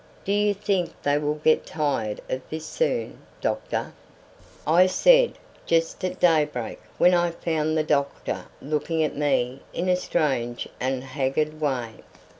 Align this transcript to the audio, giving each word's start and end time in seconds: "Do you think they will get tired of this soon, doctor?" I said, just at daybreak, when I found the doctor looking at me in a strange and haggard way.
"Do 0.25 0.31
you 0.31 0.55
think 0.55 0.99
they 1.03 1.19
will 1.19 1.35
get 1.35 1.63
tired 1.63 2.21
of 2.27 2.41
this 2.49 2.65
soon, 2.65 3.19
doctor?" 3.39 3.93
I 4.65 4.87
said, 4.87 5.33
just 5.67 6.03
at 6.03 6.19
daybreak, 6.19 6.79
when 6.97 7.13
I 7.13 7.29
found 7.29 7.77
the 7.77 7.83
doctor 7.83 8.45
looking 8.63 9.03
at 9.03 9.15
me 9.15 9.61
in 9.73 9.87
a 9.87 9.95
strange 9.95 10.67
and 10.79 11.03
haggard 11.03 11.61
way. 11.61 11.97